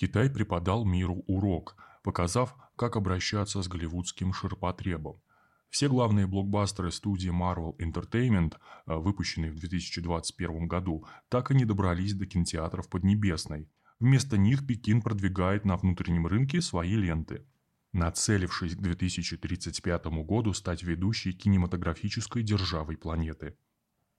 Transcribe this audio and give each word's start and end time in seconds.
Китай 0.00 0.30
преподал 0.30 0.86
миру 0.86 1.22
урок, 1.26 1.76
показав, 2.02 2.56
как 2.74 2.96
обращаться 2.96 3.60
с 3.60 3.68
голливудским 3.68 4.32
ширпотребом. 4.32 5.20
Все 5.68 5.90
главные 5.90 6.26
блокбастеры 6.26 6.90
студии 6.90 7.30
Marvel 7.30 7.76
Entertainment, 7.76 8.54
э, 8.86 8.94
выпущенные 8.94 9.52
в 9.52 9.60
2021 9.60 10.66
году, 10.66 11.04
так 11.28 11.50
и 11.50 11.54
не 11.54 11.66
добрались 11.66 12.14
до 12.14 12.24
кинотеатров 12.24 12.88
Поднебесной. 12.88 13.68
Вместо 13.98 14.38
них 14.38 14.66
Пекин 14.66 15.02
продвигает 15.02 15.66
на 15.66 15.76
внутреннем 15.76 16.26
рынке 16.26 16.62
свои 16.62 16.94
ленты. 16.94 17.46
Нацелившись 17.92 18.76
к 18.76 18.80
2035 18.80 20.06
году 20.24 20.54
стать 20.54 20.82
ведущей 20.82 21.34
кинематографической 21.34 22.42
державой 22.42 22.96
планеты– 22.96 23.54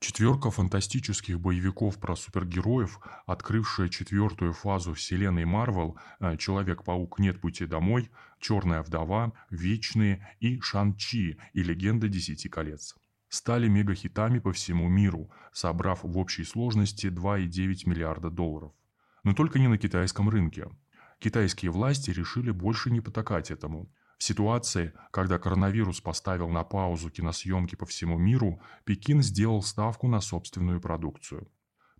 Четверка 0.02 0.50
фантастических 0.50 1.38
боевиков 1.38 2.00
про 2.00 2.16
супергероев, 2.16 2.98
открывшая 3.24 3.88
четвертую 3.88 4.52
фазу 4.52 4.94
вселенной 4.94 5.44
Марвел 5.44 5.96
э, 6.18 6.36
«Человек-паук. 6.38 7.20
Нет 7.20 7.40
пути 7.40 7.66
домой», 7.66 8.10
«Черная 8.40 8.82
вдова», 8.82 9.32
«Вечные» 9.48 10.36
и 10.40 10.58
«Шан-Чи» 10.60 11.38
и 11.52 11.62
«Легенда 11.62 12.08
Десяти 12.08 12.48
колец» 12.48 12.96
стали 13.28 13.68
мегахитами 13.68 14.40
по 14.40 14.52
всему 14.52 14.88
миру, 14.88 15.30
собрав 15.52 16.02
в 16.02 16.18
общей 16.18 16.42
сложности 16.42 17.06
2,9 17.06 17.88
миллиарда 17.88 18.28
долларов. 18.28 18.72
Но 19.22 19.34
только 19.34 19.60
не 19.60 19.68
на 19.68 19.78
китайском 19.78 20.28
рынке. 20.28 20.66
Китайские 21.20 21.70
власти 21.70 22.10
решили 22.10 22.50
больше 22.50 22.90
не 22.90 23.00
потакать 23.00 23.52
этому– 23.52 23.88
в 24.22 24.24
ситуации, 24.24 24.92
когда 25.10 25.36
коронавирус 25.36 26.00
поставил 26.00 26.48
на 26.48 26.62
паузу 26.62 27.10
киносъемки 27.10 27.74
по 27.74 27.86
всему 27.86 28.16
миру, 28.18 28.60
Пекин 28.84 29.20
сделал 29.20 29.64
ставку 29.64 30.06
на 30.06 30.20
собственную 30.20 30.80
продукцию. 30.80 31.50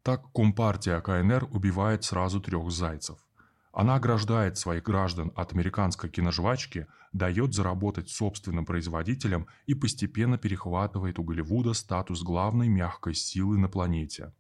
Так 0.05 0.31
Компартия 0.33 1.01
КНР 1.01 1.49
убивает 1.51 2.05
сразу 2.05 2.41
трех 2.41 2.71
зайцев. 2.71 3.19
Она 3.73 3.97
ограждает 3.97 4.57
своих 4.57 4.85
граждан 4.85 5.33
от 5.35 5.53
американской 5.53 6.11
киножвачки, 6.11 6.87
дает 7.13 7.55
заработать 7.55 8.09
собственным 8.09 8.67
производителям 8.67 9.49
и 9.67 9.75
постепенно 9.75 10.39
перехватывает 10.39 11.19
у 11.19 11.25
Голливуда 11.25 11.73
статус 11.73 12.23
главной 12.23 12.69
мягкой 12.69 13.15
силы 13.15 13.59
на 13.59 13.69
планете. 13.69 14.33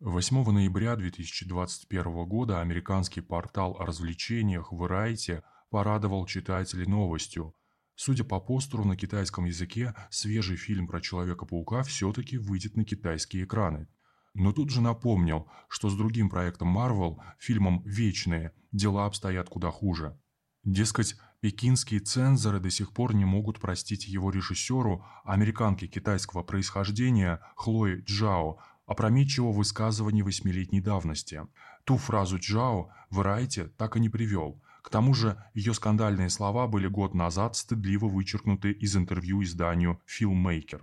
8 0.00 0.44
ноября 0.52 0.96
2021 0.96 2.26
года 2.26 2.60
американский 2.60 3.22
портал 3.22 3.78
о 3.80 3.86
развлечениях 3.86 4.74
Variety 4.74 5.42
порадовал 5.72 6.26
читателей 6.26 6.84
новостью. 6.84 7.54
Судя 7.94 8.24
по 8.24 8.40
постеру 8.40 8.84
на 8.84 8.94
китайском 8.94 9.46
языке, 9.46 9.94
свежий 10.10 10.56
фильм 10.56 10.86
про 10.86 11.00
Человека-паука 11.00 11.82
все-таки 11.82 12.36
выйдет 12.36 12.76
на 12.76 12.84
китайские 12.84 13.44
экраны. 13.44 13.88
Но 14.34 14.52
тут 14.52 14.68
же 14.68 14.82
напомнил, 14.82 15.48
что 15.68 15.88
с 15.88 15.96
другим 15.96 16.28
проектом 16.28 16.76
Marvel, 16.76 17.16
фильмом 17.38 17.82
«Вечные», 17.86 18.52
дела 18.70 19.06
обстоят 19.06 19.48
куда 19.48 19.70
хуже. 19.70 20.20
Дескать, 20.62 21.16
пекинские 21.40 22.00
цензоры 22.00 22.60
до 22.60 22.68
сих 22.68 22.92
пор 22.92 23.14
не 23.14 23.24
могут 23.24 23.58
простить 23.58 24.06
его 24.06 24.30
режиссеру, 24.30 25.06
американке 25.24 25.86
китайского 25.86 26.42
происхождения 26.42 27.40
Хлое 27.56 28.02
Джао, 28.02 28.58
опрометчивого 28.84 29.52
высказывания 29.52 30.22
восьмилетней 30.22 30.82
давности. 30.82 31.46
Ту 31.84 31.96
фразу 31.96 32.38
Джао 32.38 32.90
Варайте 33.08 33.68
так 33.78 33.96
и 33.96 34.00
не 34.00 34.10
привел– 34.10 34.62
тому 34.92 35.14
же 35.14 35.42
ее 35.54 35.74
скандальные 35.74 36.30
слова 36.30 36.68
были 36.68 36.86
год 36.86 37.14
назад 37.14 37.56
стыдливо 37.56 38.06
вычеркнуты 38.06 38.70
из 38.70 38.94
интервью 38.96 39.42
изданию 39.42 40.00
«Filmmaker». 40.06 40.82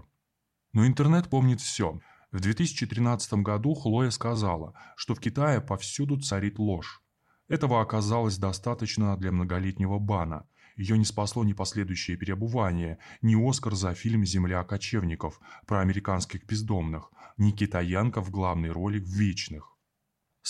Но 0.73 0.85
интернет 0.85 1.29
помнит 1.29 1.61
все. 1.61 2.01
В 2.31 2.39
2013 2.41 3.33
году 3.35 3.73
Хлоя 3.75 4.09
сказала, 4.09 4.73
что 4.95 5.15
в 5.15 5.19
Китае 5.19 5.61
повсюду 5.61 6.19
царит 6.19 6.59
ложь. 6.59 7.01
Этого 7.47 7.81
оказалось 7.81 8.37
достаточно 8.37 9.15
для 9.15 9.31
многолетнего 9.31 9.99
бана. 9.99 10.47
Ее 10.75 10.97
не 10.97 11.05
спасло 11.05 11.43
ни 11.43 11.53
последующее 11.53 12.17
переобувание, 12.17 12.97
ни 13.21 13.35
Оскар 13.35 13.75
за 13.75 13.93
фильм 13.93 14.25
«Земля 14.25 14.63
кочевников» 14.63 15.39
про 15.67 15.81
американских 15.81 16.45
бездомных, 16.45 17.11
ни 17.37 17.51
китаянка 17.51 18.21
в 18.21 18.31
главной 18.31 18.71
роли 18.71 18.99
в 18.99 19.07
«Вечных». 19.07 19.78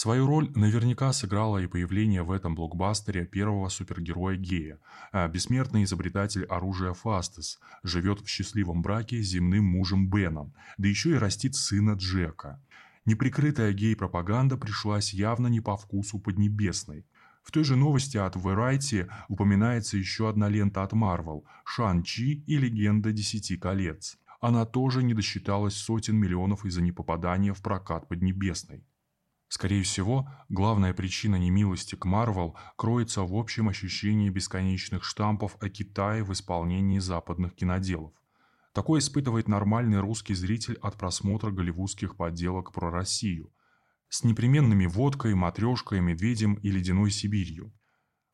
Свою 0.02 0.28
роль 0.28 0.50
наверняка 0.56 1.12
сыграло 1.12 1.58
и 1.58 1.68
появление 1.68 2.24
в 2.24 2.32
этом 2.32 2.56
блокбастере 2.56 3.26
первого 3.26 3.68
супергероя-гея. 3.68 4.80
А 5.12 5.28
бессмертный 5.28 5.84
изобретатель 5.84 6.46
оружия 6.46 6.94
Фастес 6.94 7.60
живет 7.84 8.22
в 8.22 8.28
счастливом 8.30 8.82
браке 8.82 9.22
с 9.22 9.28
земным 9.28 9.66
мужем 9.66 10.10
Беном, 10.10 10.54
да 10.78 10.88
еще 10.88 11.10
и 11.10 11.16
растит 11.16 11.56
сына 11.56 11.96
Джека. 11.98 12.64
Неприкрытая 13.04 13.74
гей-пропаганда 13.74 14.56
пришлась 14.56 15.14
явно 15.14 15.48
не 15.48 15.60
по 15.60 15.76
вкусу 15.76 16.18
Поднебесной. 16.18 17.06
В 17.44 17.52
той 17.52 17.66
же 17.66 17.76
новости 17.76 18.16
от 18.16 18.38
Variety 18.38 19.12
упоминается 19.28 19.98
еще 19.98 20.30
одна 20.30 20.48
лента 20.48 20.82
от 20.82 20.94
Marvel– 20.94 21.44
«Шан-Чи 21.66 22.46
и 22.48 22.58
легенда 22.58 23.12
Десяти 23.12 23.58
колец». 23.58 24.18
Она 24.40 24.66
тоже 24.66 25.04
не 25.04 25.14
досчиталась 25.14 25.76
сотен 25.76 26.16
миллионов 26.16 26.64
из-за 26.64 26.82
непопадания 26.82 27.54
в 27.54 27.62
прокат 27.62 28.08
Поднебесной. 28.08 28.86
Скорее 29.50 29.82
всего, 29.82 30.30
главная 30.48 30.94
причина 30.94 31.36
немилости 31.36 31.96
к 31.96 32.06
Марвел 32.06 32.56
кроется 32.76 33.24
в 33.24 33.34
общем 33.34 33.68
ощущении 33.68 34.30
бесконечных 34.30 35.04
штампов 35.04 35.58
о 35.60 35.70
Китае 35.70 36.24
в 36.24 36.32
исполнении 36.32 37.00
западных 37.00 37.56
киноделов. 37.56 38.14
Такое 38.74 39.00
испытывает 39.00 39.48
нормальный 39.48 40.00
русский 40.00 40.36
зритель 40.36 40.78
от 40.84 40.98
просмотра 40.98 41.50
голливудских 41.50 42.16
подделок 42.16 42.72
про 42.72 42.92
Россию. 42.92 43.52
С 44.08 44.24
непременными 44.24 44.86
водкой, 44.86 45.34
матрешкой, 45.34 46.00
медведем 46.00 46.54
и 46.54 46.70
ледяной 46.70 47.10
Сибирью. 47.10 47.74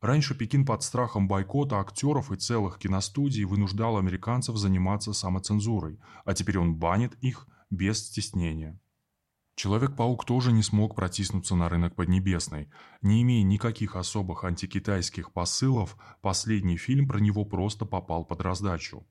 Раньше 0.01 0.35
Пекин 0.35 0.65
под 0.65 0.83
страхом 0.83 1.29
бойкота 1.29 1.79
актеров 1.79 2.33
и 2.33 2.35
целых 2.35 2.77
киностудий 2.77 3.45
вынуждал 3.45 3.97
американцев 3.97 4.57
заниматься 4.57 5.13
самоцензурой, 5.13 5.97
а 6.25 6.33
теперь 6.33 6.59
он 6.59 6.75
банит 6.75 7.15
их 7.21 7.47
без 7.69 8.05
стеснения. 8.05 8.77
Человек-паук 9.55 10.25
тоже 10.25 10.51
не 10.51 10.61
смог 10.61 10.95
протиснуться 10.95 11.55
на 11.55 11.69
рынок 11.69 11.95
Поднебесной. 11.95 12.69
Не 13.01 13.21
имея 13.21 13.41
никаких 13.43 13.95
особых 13.95 14.43
антикитайских 14.43 15.31
посылов, 15.31 15.95
последний 16.21 16.75
фильм 16.75 17.07
про 17.07 17.19
него 17.19 17.45
просто 17.45 17.85
попал 17.85 18.25
под 18.25 18.41
раздачу. 18.41 19.07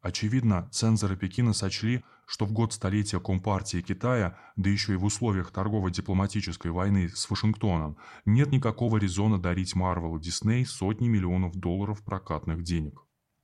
Очевидно, 0.00 0.68
цензоры 0.72 1.16
Пекина 1.16 1.52
сочли, 1.52 2.02
что 2.26 2.46
в 2.46 2.52
год 2.52 2.72
столетия 2.72 3.20
Компартии 3.20 3.82
Китая, 3.82 4.38
да 4.56 4.70
еще 4.70 4.94
и 4.94 4.96
в 4.96 5.04
условиях 5.04 5.50
торгово-дипломатической 5.50 6.70
войны 6.70 7.10
с 7.10 7.28
Вашингтоном, 7.28 7.98
нет 8.24 8.52
никакого 8.52 8.96
резона 8.96 9.38
дарить 9.38 9.74
Марвел 9.74 10.16
и 10.16 10.20
Дисней 10.20 10.64
сотни 10.64 11.08
миллионов 11.08 11.56
долларов 11.56 12.02
прокатных 12.02 12.62
денег. 12.62 13.02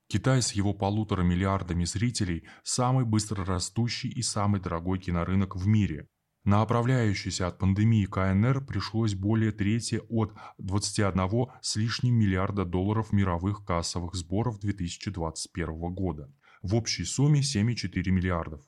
Китай 0.09 0.41
с 0.41 0.53
его 0.53 0.73
полутора 0.73 1.23
миллиардами 1.23 1.85
зрителей– 1.85 2.45
самый 2.63 3.05
быстро 3.05 3.45
растущий 3.45 4.09
и 4.09 4.23
самый 4.23 4.61
дорогой 4.61 4.99
кинорынок 4.99 5.55
в 5.55 5.67
мире– 5.67 6.09
на 6.45 6.63
оправляющийся 6.63 7.49
от 7.49 7.59
пандемии 7.59 8.07
КНР 8.07 8.65
пришлось 8.65 9.15
более 9.15 9.53
трети 9.53 10.01
от 10.09 10.35
21 10.59 11.49
с 11.61 11.77
лишним 11.77 12.15
миллиарда 12.15 12.65
долларов 12.65 13.13
мировых 13.13 13.65
кассовых 13.65 14.15
сборов 14.15 14.59
2021 14.59 15.95
года. 15.95 16.33
В 16.63 16.75
общей 16.75 17.05
сумме 17.05 17.41
7,4 17.41 18.11
миллиардов. 18.11 18.63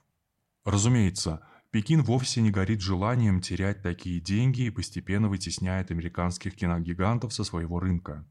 Разумеется, 0.65 1.41
Пекин 1.71 2.03
вовсе 2.03 2.43
не 2.43 2.51
горит 2.51 2.83
желанием 2.83 3.41
терять 3.41 3.83
такие 3.83 4.21
деньги 4.21 4.63
и 4.63 4.71
постепенно 4.71 5.31
вытесняет 5.31 5.91
американских 5.91 6.55
киногигантов 6.55 7.33
со 7.33 7.43
своего 7.43 7.81
рынка. 7.81 8.29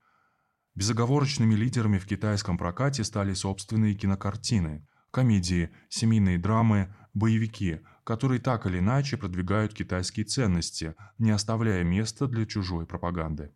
Безоговорочными 0.76 1.56
лидерами 1.56 1.98
в 1.98 2.06
китайском 2.06 2.60
прокате 2.60 3.04
стали 3.04 3.34
собственные 3.34 3.96
кинокартины, 3.96 4.88
комедии, 5.12 5.70
семейные 5.90 6.38
драмы, 6.38 6.94
боевики, 7.14 7.82
которые 8.04 8.40
так 8.40 8.66
или 8.66 8.80
иначе 8.80 9.18
продвигают 9.18 9.74
китайские 9.74 10.26
ценности, 10.26 10.96
не 11.18 11.32
оставляя 11.32 11.84
места 11.84 12.28
для 12.28 12.46
чужой 12.46 12.86
пропаганды. 12.86 13.54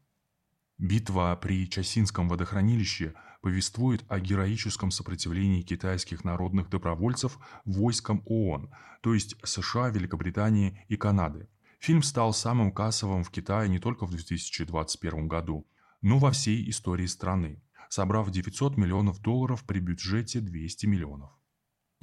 Битва 0.77 1.37
при 1.41 1.69
Часинском 1.69 2.27
водохранилище 2.27 3.13
повествует 3.41 4.03
о 4.09 4.19
героическом 4.19 4.91
сопротивлении 4.91 5.61
китайских 5.61 6.23
народных 6.23 6.69
добровольцев 6.69 7.39
войскам 7.63 8.21
ООН, 8.25 8.69
то 9.01 9.13
есть 9.13 9.35
США, 9.43 9.89
Великобритании 9.89 10.83
и 10.89 10.97
Канады. 10.97 11.47
Фильм 11.79 12.01
стал 12.01 12.33
самым 12.33 12.71
кассовым 12.71 13.23
в 13.23 13.29
Китае 13.29 13.69
не 13.69 13.79
только 13.79 14.05
в 14.05 14.09
2021 14.09 15.27
году, 15.27 15.65
но 16.01 16.17
во 16.17 16.31
всей 16.31 16.69
истории 16.69 17.05
страны, 17.05 17.61
собрав 17.89 18.31
900 18.31 18.75
миллионов 18.77 19.21
долларов 19.21 19.63
при 19.63 19.79
бюджете 19.79 20.41
200 20.41 20.87
миллионов. 20.87 21.29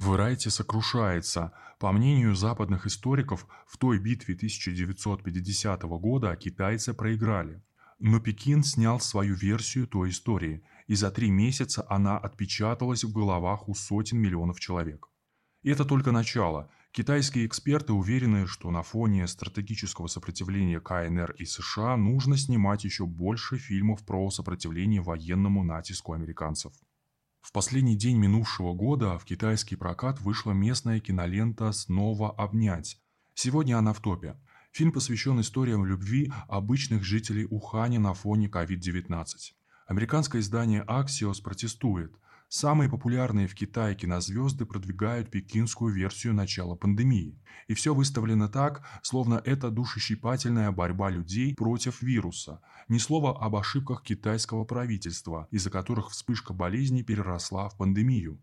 Варайте 0.03 0.49
сокрушается. 0.49 1.53
По 1.79 1.93
мнению 1.93 2.35
западных 2.35 2.85
историков, 2.85 3.47
в 3.65 3.77
той 3.77 3.99
битве 3.99 4.35
1950 4.35 5.83
года 5.83 6.35
китайцы 6.35 6.93
проиграли. 6.93 7.63
Но 7.99 8.19
Пекин 8.19 8.63
снял 8.63 8.99
свою 8.99 9.33
версию 9.33 9.87
той 9.87 10.09
истории, 10.09 10.61
и 10.87 10.95
за 10.95 11.09
три 11.09 11.31
месяца 11.31 11.85
она 11.87 12.17
отпечаталась 12.17 13.05
в 13.05 13.13
головах 13.13 13.69
у 13.69 13.75
сотен 13.75 14.17
миллионов 14.17 14.59
человек. 14.59 15.07
И 15.61 15.69
это 15.69 15.85
только 15.85 16.11
начало. 16.11 16.69
Китайские 16.91 17.45
эксперты 17.45 17.93
уверены, 17.93 18.45
что 18.45 18.71
на 18.71 18.83
фоне 18.83 19.25
стратегического 19.25 20.07
сопротивления 20.07 20.81
КНР 20.81 21.31
и 21.39 21.45
США 21.45 21.95
нужно 21.95 22.35
снимать 22.35 22.83
еще 22.83 23.05
больше 23.05 23.57
фильмов 23.57 24.05
про 24.05 24.29
сопротивление 24.31 25.01
военному 25.01 25.63
натиску 25.63 26.11
американцев. 26.11 26.73
Последний 27.53 27.95
день 27.95 28.17
минувшего 28.17 28.73
года 28.73 29.19
в 29.19 29.25
китайский 29.25 29.75
прокат 29.75 30.19
вышла 30.21 30.53
местная 30.53 30.99
кинолента 30.99 31.71
«Снова 31.71 32.31
обнять». 32.31 32.97
Сегодня 33.35 33.77
она 33.77 33.93
в 33.93 33.99
топе. 33.99 34.39
Фильм 34.71 34.91
посвящен 34.91 35.39
историям 35.39 35.85
любви 35.85 36.33
обычных 36.47 37.03
жителей 37.03 37.45
Уханя 37.47 37.99
на 37.99 38.15
фоне 38.15 38.47
COVID-19. 38.47 39.25
Американское 39.85 40.41
издание 40.41 40.83
Axios 40.87 41.43
протестует. 41.43 42.15
Самые 42.55 42.87
популярные 42.87 43.47
в 43.47 43.55
Китае 43.55 43.95
кинозвезды 43.95 44.67
продвигают 44.67 45.31
пекинскую 45.31 45.91
версию 45.91 46.35
начала 46.35 46.75
пандемии. 46.75 47.41
И 47.67 47.73
все 47.73 47.95
выставлено 47.95 48.47
так, 48.47 48.85
словно 49.01 49.41
это 49.43 49.71
душещипательная 49.71 50.71
борьба 50.71 51.09
людей 51.09 51.55
против 51.55 52.03
вируса. 52.03 52.61
Ни 52.89 52.99
слова 52.99 53.43
об 53.43 53.55
ошибках 53.55 54.03
китайского 54.03 54.65
правительства, 54.65 55.47
из-за 55.49 55.71
которых 55.71 56.11
вспышка 56.11 56.53
болезни 56.53 57.01
переросла 57.01 57.69
в 57.69 57.75
пандемию. 57.75 58.39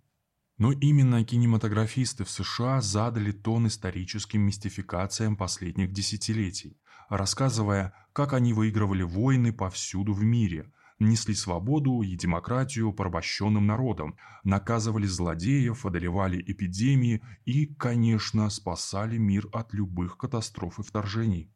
Но 0.58 0.72
именно 0.72 1.24
кинематографисты 1.24 2.24
в 2.24 2.30
США 2.32 2.80
задали 2.80 3.30
тон 3.30 3.68
историческим 3.68 4.40
мистификациям 4.40 5.36
последних 5.36 5.92
десятилетий, 5.92 6.80
рассказывая, 7.10 7.94
как 8.12 8.32
они 8.32 8.54
выигрывали 8.54 9.04
войны 9.04 9.52
повсюду 9.52 10.14
в 10.14 10.24
мире– 10.24 10.72
несли 11.00 11.34
свободу 11.34 12.02
и 12.02 12.14
демократию 12.14 12.92
порабощенным 12.92 13.66
народам, 13.66 14.16
наказывали 14.44 15.06
злодеев, 15.06 15.84
одолевали 15.84 16.40
эпидемии 16.46 17.22
и, 17.44 17.66
конечно, 17.66 18.48
спасали 18.50 19.16
мир 19.16 19.48
от 19.52 19.72
любых 19.72 20.16
катастроф 20.18 20.78
и 20.78 20.82
вторжений. 20.82 21.50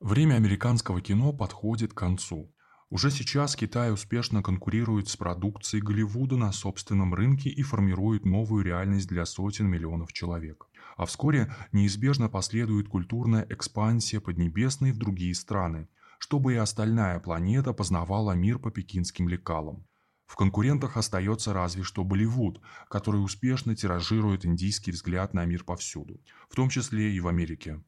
Время 0.00 0.36
американского 0.36 1.00
кино 1.00 1.32
подходит 1.32 1.92
к 1.92 1.98
концу. 1.98 2.54
Уже 2.88 3.10
сейчас 3.10 3.54
Китай 3.54 3.92
успешно 3.92 4.42
конкурирует 4.42 5.08
с 5.08 5.16
продукцией 5.16 5.82
Голливуда 5.82 6.36
на 6.36 6.50
собственном 6.50 7.14
рынке 7.14 7.50
и 7.50 7.62
формирует 7.62 8.24
новую 8.24 8.64
реальность 8.64 9.08
для 9.08 9.26
сотен 9.26 9.66
миллионов 9.68 10.12
человек. 10.12 10.66
А 10.96 11.06
вскоре 11.06 11.54
неизбежно 11.72 12.28
последует 12.28 12.88
культурная 12.88 13.46
экспансия 13.48 14.20
Поднебесной 14.20 14.92
в 14.92 14.98
другие 14.98 15.34
страны– 15.34 15.88
чтобы 16.20 16.52
и 16.52 16.56
остальная 16.56 17.18
планета 17.18 17.72
познавала 17.72 18.32
мир 18.32 18.58
по 18.58 18.70
пекинским 18.70 19.26
лекалам. 19.26 19.86
В 20.26 20.36
конкурентах 20.36 20.96
остается 20.96 21.52
разве 21.54 21.82
что 21.82 22.04
Болливуд, 22.04 22.60
который 22.88 23.24
успешно 23.24 23.74
тиражирует 23.74 24.44
индийский 24.44 24.92
взгляд 24.92 25.34
на 25.34 25.44
мир 25.46 25.64
повсюду, 25.64 26.20
в 26.48 26.54
том 26.54 26.68
числе 26.68 27.10
и 27.12 27.20
в 27.20 27.26
Америке. 27.26 27.82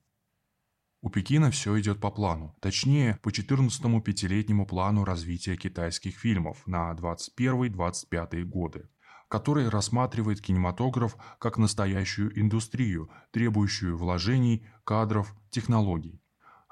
У 1.02 1.10
Пекина 1.10 1.50
все 1.50 1.78
идет 1.78 2.00
по 2.00 2.10
плану, 2.10 2.56
точнее, 2.60 3.18
по 3.22 3.28
14-му 3.28 4.00
пятилетнему 4.00 4.66
плану 4.66 5.04
развития 5.04 5.56
китайских 5.56 6.16
фильмов 6.16 6.66
на 6.66 6.92
21-25 6.94 8.44
годы, 8.44 8.88
который 9.28 9.68
рассматривает 9.68 10.40
кинематограф 10.40 11.16
как 11.38 11.58
настоящую 11.58 12.40
индустрию, 12.40 13.10
требующую 13.30 13.96
вложений, 13.98 14.66
кадров, 14.84 15.34
технологий. 15.50 16.21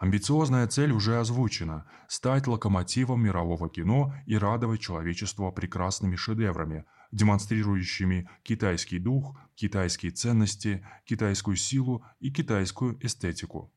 Амбициозная 0.00 0.66
цель 0.66 0.92
уже 0.92 1.20
озвучена– 1.20 1.84
стать 2.08 2.46
локомотивом 2.46 3.22
мирового 3.22 3.68
кино 3.68 4.14
и 4.24 4.34
радовать 4.34 4.80
человечество 4.80 5.50
прекрасными 5.50 6.16
шедеврами, 6.16 6.86
демонстрирующими 7.12 8.26
китайский 8.42 8.98
дух, 8.98 9.38
китайские 9.56 10.12
ценности, 10.12 10.86
китайскую 11.04 11.54
силу 11.54 12.02
и 12.18 12.30
китайскую 12.32 12.96
эстетику. 13.04 13.74